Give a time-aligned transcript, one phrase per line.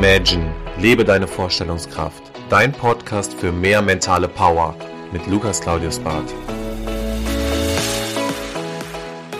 [0.00, 2.22] Imagine, lebe deine Vorstellungskraft.
[2.48, 4.76] Dein Podcast für mehr mentale Power
[5.12, 6.32] mit Lukas Claudius Barth.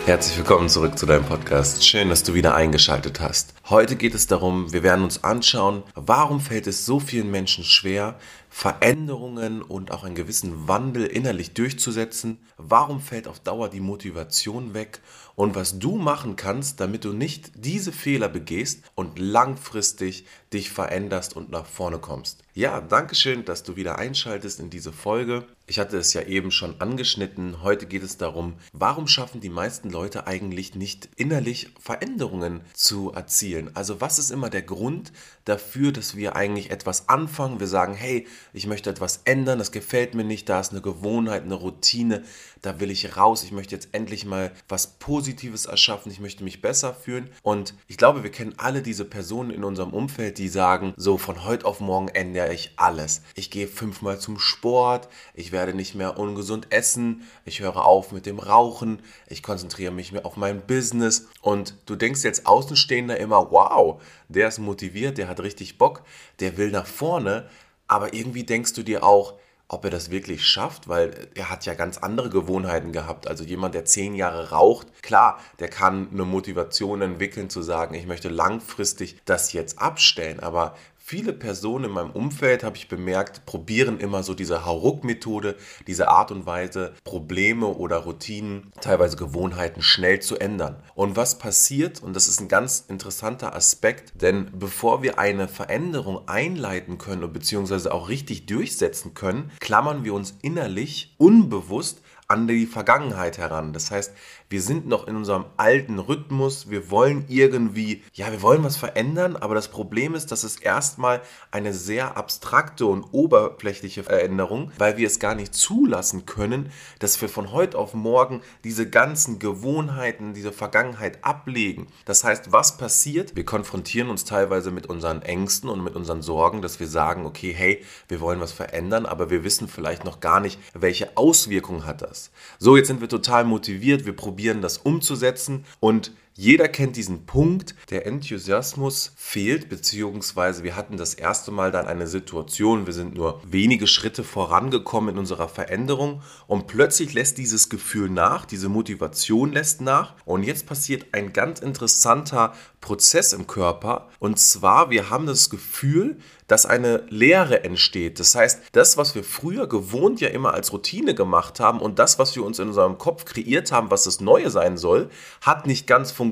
[0.05, 1.87] Herzlich willkommen zurück zu deinem Podcast.
[1.87, 3.53] Schön, dass du wieder eingeschaltet hast.
[3.69, 8.19] Heute geht es darum, wir werden uns anschauen, warum fällt es so vielen Menschen schwer,
[8.49, 12.39] Veränderungen und auch einen gewissen Wandel innerlich durchzusetzen?
[12.57, 14.99] Warum fällt auf Dauer die Motivation weg?
[15.39, 21.33] Und was du machen kannst, damit du nicht diese Fehler begehst und langfristig dich veränderst
[21.33, 22.43] und nach vorne kommst.
[22.59, 25.45] Ja, danke schön, dass du wieder einschaltest in diese Folge.
[25.65, 27.61] Ich hatte es ja eben schon angeschnitten.
[27.61, 33.69] Heute geht es darum, warum schaffen die meisten Leute eigentlich nicht innerlich Veränderungen zu erzielen?
[33.75, 35.13] Also was ist immer der Grund
[35.45, 37.59] dafür, dass wir eigentlich etwas anfangen?
[37.59, 41.43] Wir sagen, hey, ich möchte etwas ändern, das gefällt mir nicht, da ist eine Gewohnheit,
[41.43, 42.23] eine Routine,
[42.63, 46.61] da will ich raus, ich möchte jetzt endlich mal was Positives erschaffen, ich möchte mich
[46.61, 47.29] besser fühlen.
[47.43, 51.45] Und ich glaube, wir kennen alle diese Personen in unserem Umfeld, die sagen, so von
[51.45, 53.21] heute auf morgen ändere ich alles.
[53.35, 58.25] Ich gehe fünfmal zum Sport, ich werde nicht mehr ungesund essen, ich höre auf mit
[58.25, 61.27] dem Rauchen, ich konzentriere mich mehr auf mein Business.
[61.41, 66.03] Und du denkst jetzt Außenstehender immer, wow, der ist motiviert, der hat richtig Bock,
[66.39, 67.49] der will nach vorne.
[67.87, 69.33] Aber irgendwie denkst du dir auch,
[69.71, 73.27] ob er das wirklich schafft, weil er hat ja ganz andere Gewohnheiten gehabt.
[73.27, 78.07] Also jemand, der zehn Jahre raucht, klar, der kann eine Motivation entwickeln zu sagen, ich
[78.07, 80.39] möchte langfristig das jetzt abstellen.
[80.39, 80.75] Aber
[81.09, 85.55] Viele Personen in meinem Umfeld, habe ich bemerkt, probieren immer so diese Hauruck-Methode,
[85.87, 90.75] diese Art und Weise, Probleme oder Routinen, teilweise Gewohnheiten schnell zu ändern.
[90.93, 96.27] Und was passiert, und das ist ein ganz interessanter Aspekt, denn bevor wir eine Veränderung
[96.27, 103.39] einleiten können beziehungsweise auch richtig durchsetzen können, klammern wir uns innerlich unbewusst an die Vergangenheit
[103.39, 103.73] heran.
[103.73, 104.13] Das heißt,
[104.49, 109.35] wir sind noch in unserem alten Rhythmus, wir wollen irgendwie, ja, wir wollen was verändern,
[109.35, 115.07] aber das Problem ist, dass es erstmal eine sehr abstrakte und oberflächliche Veränderung, weil wir
[115.07, 120.51] es gar nicht zulassen können, dass wir von heute auf morgen diese ganzen Gewohnheiten, diese
[120.51, 121.87] Vergangenheit ablegen.
[122.05, 123.35] Das heißt, was passiert?
[123.35, 127.53] Wir konfrontieren uns teilweise mit unseren Ängsten und mit unseren Sorgen, dass wir sagen, okay,
[127.53, 132.03] hey, wir wollen was verändern, aber wir wissen vielleicht noch gar nicht, welche Auswirkungen hat
[132.03, 132.18] das
[132.59, 135.65] So, jetzt sind wir total motiviert, wir probieren das umzusetzen.
[135.79, 141.85] Und jeder kennt diesen Punkt, der Enthusiasmus fehlt, beziehungsweise wir hatten das erste Mal dann
[141.85, 147.67] eine Situation, wir sind nur wenige Schritte vorangekommen in unserer Veränderung und plötzlich lässt dieses
[147.67, 154.07] Gefühl nach, diese Motivation lässt nach und jetzt passiert ein ganz interessanter Prozess im Körper
[154.19, 158.19] und zwar, wir haben das Gefühl, dass eine Leere entsteht.
[158.19, 162.17] Das heißt, das, was wir früher gewohnt ja immer als Routine gemacht haben und das,
[162.17, 165.11] was wir uns in unserem Kopf kreiert haben, was das Neue sein soll,
[165.41, 166.28] hat nicht ganz funktioniert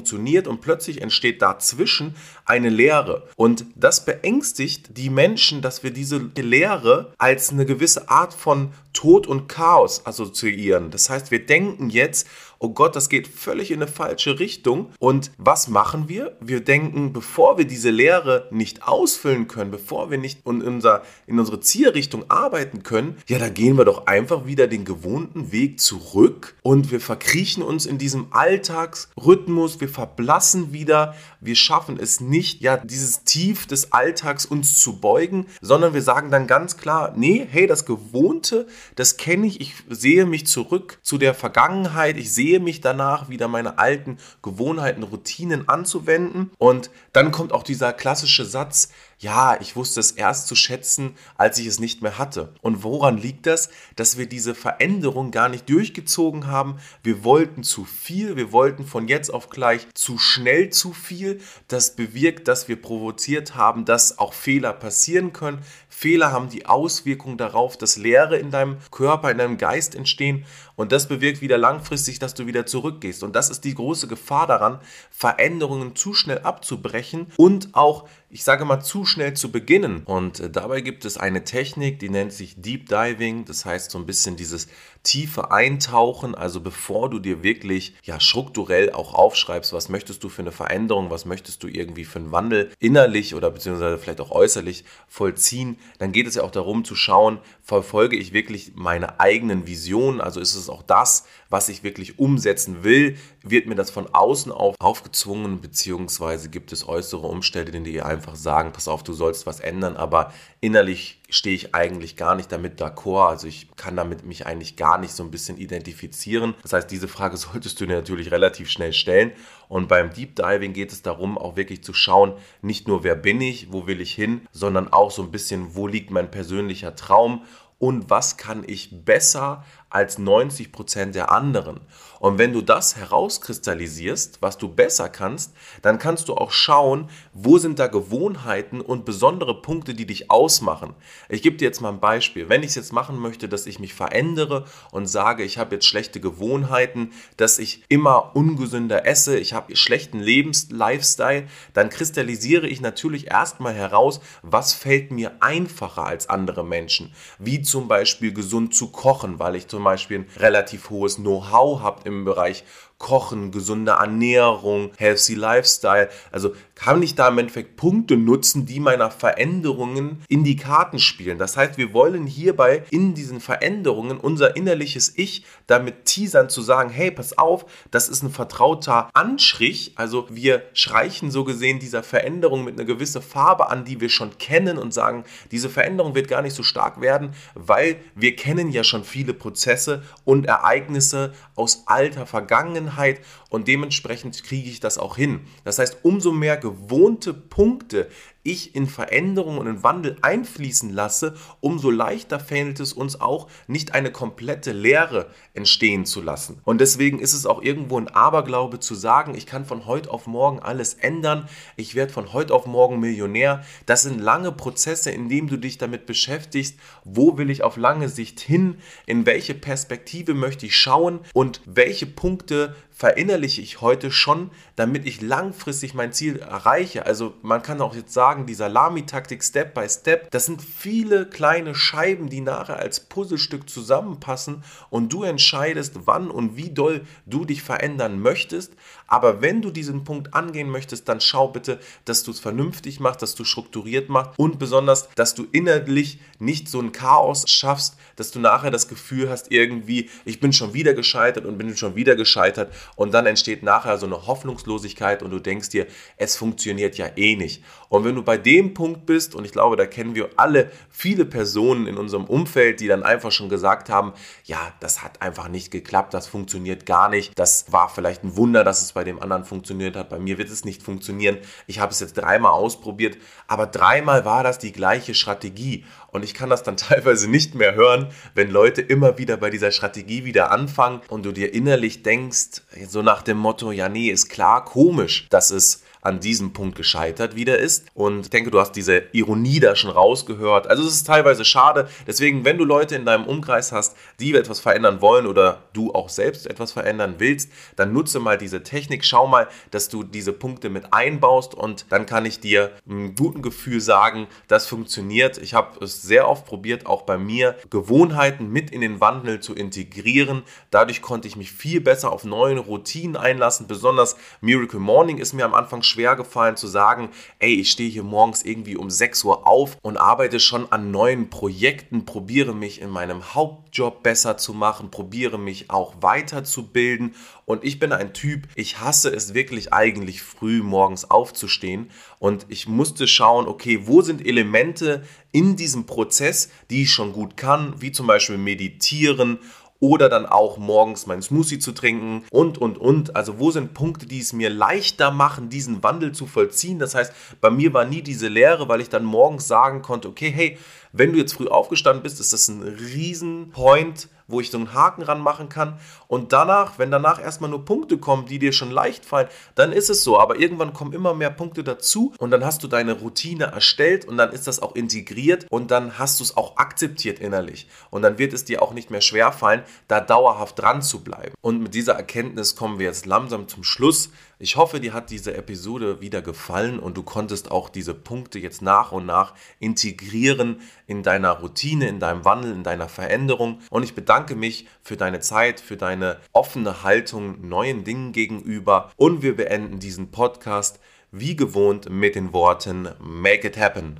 [0.48, 2.16] und plötzlich entsteht dazwischen
[2.46, 3.28] eine Leere.
[3.36, 9.28] Und das beängstigt die Menschen, dass wir diese Leere als eine gewisse Art von Tod
[9.28, 10.90] und Chaos assoziieren.
[10.90, 12.28] Das heißt, wir denken jetzt,
[12.60, 14.92] oh Gott, das geht völlig in eine falsche Richtung.
[14.98, 16.36] Und was machen wir?
[16.40, 21.40] Wir denken, bevor wir diese Lehre nicht ausfüllen können, bevor wir nicht in, unser, in
[21.40, 26.56] unsere Zielrichtung arbeiten können, ja, da gehen wir doch einfach wieder den gewohnten Weg zurück
[26.64, 32.78] und wir verkriechen uns in diesem Alltagsrhythmus, wir verblassen wieder, wir schaffen es nicht, ja,
[32.78, 37.68] dieses Tief des Alltags uns zu beugen, sondern wir sagen dann ganz klar, nee, hey,
[37.68, 42.82] das Gewohnte, das kenne ich, ich sehe mich zurück zu der Vergangenheit, ich sehe mich
[42.82, 46.50] danach, wieder meine alten Gewohnheiten, Routinen anzuwenden.
[46.58, 48.90] Und dann kommt auch dieser klassische Satz,
[49.20, 52.54] ja, ich wusste es erst zu schätzen, als ich es nicht mehr hatte.
[52.62, 53.70] Und woran liegt das?
[53.96, 56.78] Dass wir diese Veränderung gar nicht durchgezogen haben.
[57.02, 61.42] Wir wollten zu viel, wir wollten von jetzt auf gleich zu schnell zu viel.
[61.68, 65.64] Das bewirkt, dass wir provoziert haben, dass auch Fehler passieren können.
[65.90, 70.46] Fehler haben die Auswirkung darauf, dass Leere in deinem Körper, in deinem Geist entstehen.
[70.76, 73.24] Und das bewirkt wieder langfristig, dass du wieder zurückgehst.
[73.24, 78.66] Und das ist die große Gefahr daran, Veränderungen zu schnell abzubrechen und auch ich sage
[78.66, 80.04] mal, zu schnell zu beginnen.
[80.04, 83.46] Und äh, dabei gibt es eine Technik, die nennt sich Deep Diving.
[83.46, 84.68] Das heißt so ein bisschen dieses
[85.04, 86.36] tiefe Eintauchen.
[86.36, 91.10] Also bevor du dir wirklich ja strukturell auch aufschreibst, was möchtest du für eine Veränderung,
[91.10, 96.12] was möchtest du irgendwie für einen Wandel innerlich oder beziehungsweise vielleicht auch äußerlich vollziehen, dann
[96.12, 100.20] geht es ja auch darum zu schauen, verfolge ich wirklich meine eigenen Visionen.
[100.20, 103.18] Also ist es auch das, was ich wirklich umsetzen will?
[103.50, 108.72] Wird mir das von außen auf aufgezwungen, beziehungsweise gibt es äußere Umstände, die einfach sagen,
[108.74, 113.28] pass auf, du sollst was ändern, aber innerlich stehe ich eigentlich gar nicht damit d'accord.
[113.28, 116.56] Also ich kann damit mich eigentlich gar nicht so ein bisschen identifizieren.
[116.62, 119.32] Das heißt, diese Frage solltest du dir natürlich relativ schnell stellen.
[119.70, 123.42] Und beim Deep Diving geht es darum, auch wirklich zu schauen, nicht nur wer bin
[123.42, 127.44] ich, wo will ich hin, sondern auch so ein bisschen, wo liegt mein persönlicher Traum
[127.80, 131.82] und was kann ich besser als 90 Prozent der anderen.
[132.20, 137.58] Und wenn du das herauskristallisierst, was du besser kannst, dann kannst du auch schauen, wo
[137.58, 140.96] sind da Gewohnheiten und besondere Punkte, die dich ausmachen.
[141.30, 142.50] Ich gebe dir jetzt mal ein Beispiel.
[142.50, 145.86] Wenn ich es jetzt machen möchte, dass ich mich verändere und sage, ich habe jetzt
[145.86, 153.28] schlechte Gewohnheiten, dass ich immer ungesünder esse, ich habe schlechten Lebens-Lifestyle, dann kristallisiere ich natürlich
[153.28, 157.14] erstmal heraus, was fällt mir einfacher als andere Menschen.
[157.38, 162.02] Wie zum Beispiel gesund zu kochen, weil ich zum Beispiel ein relativ hohes Know-how habe
[162.06, 162.64] im Bereich
[162.98, 166.10] Kochen, gesunde Ernährung, healthy Lifestyle.
[166.32, 171.38] Also kann ich da im Endeffekt Punkte nutzen, die meiner Veränderungen in die Karten spielen.
[171.38, 176.90] Das heißt, wir wollen hierbei in diesen Veränderungen unser innerliches Ich damit teasern zu sagen,
[176.90, 179.94] hey, pass auf, das ist ein vertrauter Anstrich.
[179.96, 184.38] Also wir streichen so gesehen dieser Veränderung mit einer gewissen Farbe an, die wir schon
[184.40, 188.84] kennen und sagen, diese Veränderung wird gar nicht so stark werden, weil wir kennen ja
[188.84, 195.18] schon viele Prozesse und Ereignisse aus alter Vergangenheit Vergangenheit und dementsprechend kriege ich das auch
[195.18, 195.42] hin.
[195.64, 198.10] Das heißt, umso mehr gewohnte Punkte
[198.48, 203.94] ich in Veränderung und in Wandel einfließen lasse, umso leichter fällt es uns auch, nicht
[203.94, 206.62] eine komplette Leere entstehen zu lassen.
[206.64, 210.28] Und deswegen ist es auch irgendwo ein Aberglaube zu sagen, ich kann von heute auf
[210.28, 213.64] morgen alles ändern, ich werde von heute auf morgen Millionär.
[213.86, 218.08] Das sind lange Prozesse, in denen du dich damit beschäftigst, wo will ich auf lange
[218.08, 224.50] Sicht hin, in welche Perspektive möchte ich schauen und welche Punkte verinnerliche ich heute schon,
[224.76, 227.06] damit ich langfristig mein Ziel erreiche.
[227.06, 231.76] Also man kann auch jetzt sagen, die Salami-Taktik Step by Step, das sind viele kleine
[231.76, 237.64] Scheiben, die nachher als Puzzlestück zusammenpassen und du entscheidest, wann und wie doll du dich
[237.64, 238.74] verändern möchtest.
[239.08, 243.22] Aber wenn du diesen Punkt angehen möchtest, dann schau bitte, dass du es vernünftig machst,
[243.22, 248.32] dass du strukturiert machst und besonders, dass du innerlich nicht so ein Chaos schaffst, dass
[248.32, 252.16] du nachher das Gefühl hast, irgendwie, ich bin schon wieder gescheitert und bin schon wieder
[252.16, 255.88] gescheitert und dann entsteht nachher so eine Hoffnungslosigkeit und du denkst dir,
[256.18, 257.64] es funktioniert ja eh nicht.
[257.90, 261.26] Und wenn du bei dem Punkt bist, und ich glaube, da kennen wir alle viele
[261.26, 264.14] Personen in unserem Umfeld, die dann einfach schon gesagt haben,
[264.44, 268.64] ja, das hat einfach nicht geklappt, das funktioniert gar nicht, das war vielleicht ein Wunder,
[268.64, 271.38] dass es bei dem anderen funktioniert hat, bei mir wird es nicht funktionieren.
[271.68, 273.16] Ich habe es jetzt dreimal ausprobiert,
[273.46, 275.86] aber dreimal war das die gleiche Strategie.
[276.08, 279.70] Und ich kann das dann teilweise nicht mehr hören, wenn Leute immer wieder bei dieser
[279.70, 284.30] Strategie wieder anfangen und du dir innerlich denkst, so nach dem Motto, ja nee, ist
[284.30, 287.86] klar, komisch, dass es an diesem Punkt gescheitert wieder ist.
[287.94, 290.68] Und ich denke, du hast diese Ironie da schon rausgehört.
[290.68, 291.90] Also es ist teilweise schade.
[292.08, 296.10] Deswegen, wenn du Leute in deinem Umkreis hast, die etwas verändern wollen oder du auch
[296.10, 299.04] selbst etwas verändern willst, dann nutze mal diese Technik.
[299.04, 303.42] Schau mal, dass du diese Punkte mit einbaust und dann kann ich dir ein guten
[303.42, 305.38] Gefühl sagen, das funktioniert.
[305.38, 309.54] Ich habe es sehr oft probiert, auch bei mir Gewohnheiten mit in den Wandel zu
[309.54, 310.44] integrieren.
[310.72, 313.68] Dadurch konnte ich mich viel besser auf neue Routinen einlassen.
[313.68, 317.10] Besonders Miracle Morning ist mir am Anfang schwer schwer gefallen zu sagen,
[317.40, 321.32] ey, ich stehe hier morgens irgendwie um 6 Uhr auf und arbeite schon an neuen
[321.32, 327.16] Projekten, probiere mich in meinem Hauptjob besser zu machen, probiere mich auch weiterzubilden.
[327.46, 331.90] Und ich bin ein Typ, ich hasse es wirklich eigentlich früh morgens aufzustehen.
[332.20, 337.38] Und ich musste schauen, okay, wo sind Elemente in diesem Prozess, die ich schon gut
[337.38, 339.40] kann, wie zum Beispiel meditieren
[339.80, 343.16] oder dann auch morgens meinen Smoothie zu trinken und, und, und.
[343.16, 346.80] Also wo sind Punkte, die es mir leichter machen, diesen Wandel zu vollziehen?
[346.80, 350.32] Das heißt, bei mir war nie diese Lehre, weil ich dann morgens sagen konnte, okay,
[350.32, 350.58] hey,
[350.94, 355.04] wenn du jetzt früh aufgestanden bist, ist das ein Riesenpoint, wo ich so einen Haken
[355.04, 355.80] ranmachen kann.
[356.08, 359.90] Und danach, wenn danach erstmal nur Punkte kommen, die dir schon leicht fallen, dann ist
[359.90, 360.20] es so.
[360.20, 364.18] Aber irgendwann kommen immer mehr Punkte dazu und dann hast du deine Routine erstellt und
[364.18, 367.68] dann ist das auch integriert und dann hast du es auch akzeptiert innerlich.
[367.90, 371.34] Und dann wird es dir auch nicht mehr schwer fallen, da dauerhaft dran zu bleiben.
[371.42, 374.10] Und mit dieser Erkenntnis kommen wir jetzt langsam zum Schluss.
[374.40, 378.62] Ich hoffe, dir hat diese Episode wieder gefallen und du konntest auch diese Punkte jetzt
[378.62, 383.62] nach und nach integrieren in deiner Routine, in deinem Wandel, in deiner Veränderung.
[383.72, 388.92] Und ich bedanke mich für deine Zeit, für deine offene Haltung neuen Dingen gegenüber.
[388.96, 390.80] Und wir beenden diesen Podcast
[391.10, 394.00] wie gewohnt mit den Worten Make it happen.